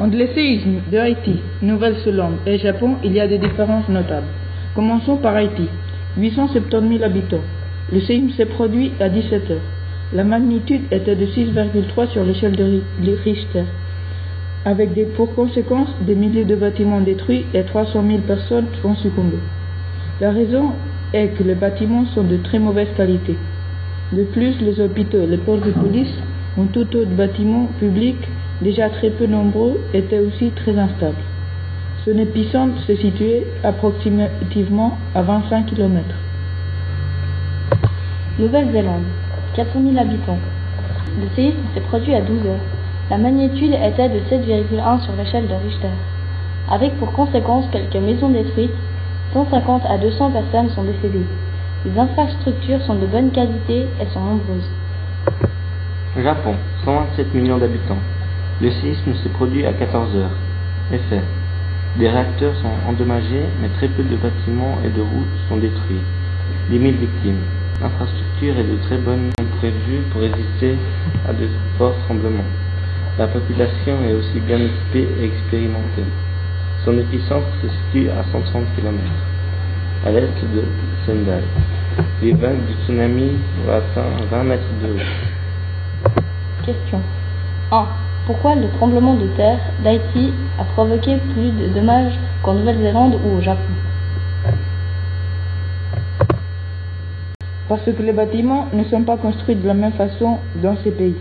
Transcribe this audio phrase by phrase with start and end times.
[0.00, 4.28] Entre les séismes de Haïti, Nouvelle-Zélande et Japon, il y a des différences notables.
[4.76, 5.66] Commençons par Haïti.
[6.16, 7.42] 870 000 habitants.
[7.92, 9.60] Le séisme s'est produit à 17 heures.
[10.12, 13.64] La magnitude était de 6,3 sur l'échelle de Richter,
[14.64, 19.38] avec des, pour conséquence des milliers de bâtiments détruits et 300 000 personnes ont succombé.
[20.20, 20.74] La raison
[21.12, 23.36] est que les bâtiments sont de très mauvaise qualité.
[24.12, 26.14] De plus, les hôpitaux les postes de police,
[26.56, 28.16] ou tout autre bâtiment public,
[28.62, 31.22] déjà très peu nombreux, étaient aussi très instables.
[32.04, 36.04] Son épicentre se situait approximativement à 25 km.
[38.38, 39.04] Nouvelle-Zélande,
[39.54, 40.38] 400 000 habitants.
[41.20, 42.60] Le séisme s'est produit à 12 heures.
[43.10, 45.88] La magnitude était de 7,1 sur l'échelle de Richter,
[46.70, 48.70] avec pour conséquence quelques maisons détruites,
[49.32, 51.26] 150 à 200 personnes sont décédées.
[51.84, 54.70] Les infrastructures sont de bonne qualité et sont nombreuses.
[56.16, 57.98] Japon, 127 millions d'habitants.
[58.60, 60.36] Le séisme s'est produit à 14 heures.
[60.92, 61.22] Effet.
[61.96, 66.02] Des réacteurs sont endommagés, mais très peu de bâtiments et de routes sont détruits.
[66.68, 67.42] 10 000 victimes.
[67.80, 70.76] L'infrastructure est de très bonne prévue pour résister
[71.28, 72.50] à de forts tremblements.
[73.16, 76.06] La population est aussi bien équipée et expérimentée.
[76.84, 78.98] Son épicentre se situe à 130 km,
[80.04, 80.64] à l'est de
[81.06, 81.42] Sendai.
[82.22, 86.12] Les vagues du tsunami ont atteint 20 mètres de haut.
[86.64, 87.00] Question
[87.70, 88.07] 1.
[88.28, 92.12] Pourquoi le tremblement de terre d'Haïti a provoqué plus de dommages
[92.42, 93.72] qu'en Nouvelle-Zélande ou au Japon?
[97.70, 101.16] Parce que les bâtiments ne sont pas construits de la même façon dans ces pays.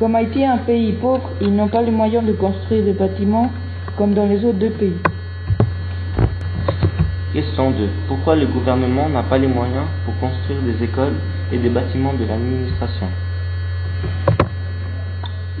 [0.00, 3.52] Comme Haïti est un pays pauvre, ils n'ont pas les moyens de construire des bâtiments
[3.96, 4.98] comme dans les autres deux pays.
[7.32, 7.88] Question 2.
[8.08, 11.14] Pourquoi le gouvernement n'a pas les moyens pour construire des écoles
[11.52, 13.06] et des bâtiments de l'administration?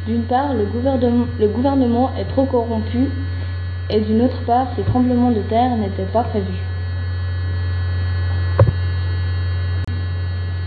[0.06, 0.64] D'une part, le
[1.48, 3.10] gouvernement, est trop corrompu
[3.90, 6.62] et d'une autre part, ces tremblements de terre n'étaient pas prévus.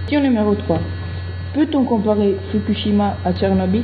[0.05, 0.79] Question numéro 3.
[1.53, 3.83] Peut-on comparer Fukushima à Tchernobyl?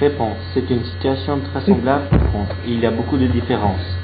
[0.00, 0.36] Réponse.
[0.52, 3.96] C'est une situation très semblable, par contre, il y a beaucoup de différences.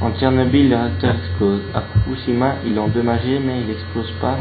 [0.00, 1.60] En Tchernobyl, le réacteur explose.
[1.74, 4.36] À Fukushima, il est endommagé, mais il n'explose pas.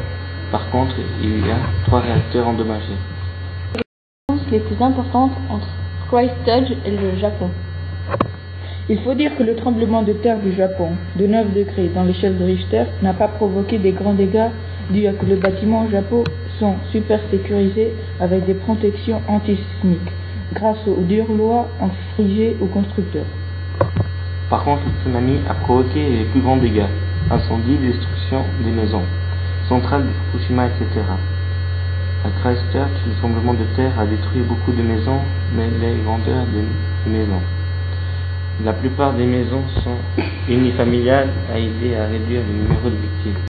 [0.51, 2.97] Par contre, il y a trois réacteurs endommagés.
[4.49, 5.67] Les plus importantes entre
[6.09, 7.49] Christchurch et le Japon.
[8.87, 12.37] Il faut dire que le tremblement de terre du Japon, de 9 degrés dans l'échelle
[12.37, 14.47] de Richter, n'a pas provoqué des grands dégâts
[14.89, 16.23] dû à que les bâtiments au Japon
[16.59, 20.13] sont super sécurisés avec des protections antisismiques,
[20.53, 23.25] grâce aux dures lois infligées aux constructeurs.
[24.49, 26.87] Par contre, le tsunami a provoqué les plus grands dégâts,
[27.29, 29.03] incendies, destruction des maisons,
[29.67, 31.01] centrales de Fukushima, etc.
[32.25, 35.19] À Christchurch, le tremblement de terre a détruit beaucoup de maisons,
[35.55, 37.41] mais les grandeurs des maisons.
[38.65, 39.97] La plupart des maisons sont
[40.49, 43.56] unifamiliales, a aidé à réduire le numéro de victimes.